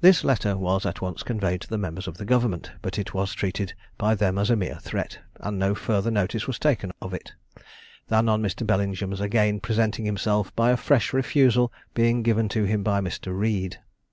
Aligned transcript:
This 0.00 0.22
letter 0.22 0.56
was 0.56 0.86
at 0.86 1.00
once 1.02 1.24
conveyed 1.24 1.60
to 1.62 1.68
the 1.68 1.76
members 1.76 2.06
of 2.06 2.18
the 2.18 2.24
government, 2.24 2.70
but 2.82 3.00
it 3.00 3.14
was 3.14 3.34
treated 3.34 3.74
by 3.96 4.14
them 4.14 4.38
as 4.38 4.48
a 4.48 4.54
mere 4.54 4.78
threat, 4.80 5.18
and 5.40 5.58
no 5.58 5.74
further 5.74 6.08
notice 6.12 6.46
was 6.46 6.56
taken 6.56 6.92
of 7.02 7.12
it, 7.12 7.32
than 8.06 8.28
on 8.28 8.40
Mr. 8.40 8.64
Bellingham's 8.64 9.20
again 9.20 9.58
presenting 9.58 10.04
himself, 10.04 10.54
by 10.54 10.70
a 10.70 10.76
fresh 10.76 11.12
refusal 11.12 11.72
being 11.94 12.22
given 12.22 12.48
to 12.50 12.62
him 12.62 12.84
by 12.84 13.00
Mr. 13.00 13.36
Read. 13.36 13.78